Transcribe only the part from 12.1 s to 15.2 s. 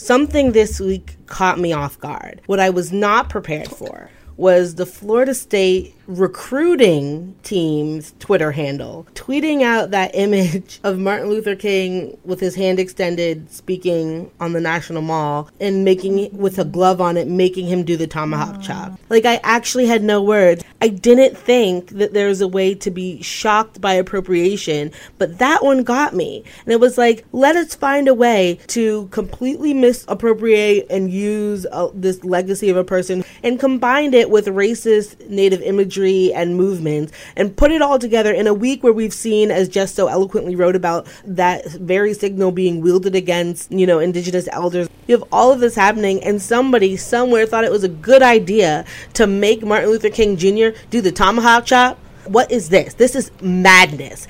with his hand extended speaking on the National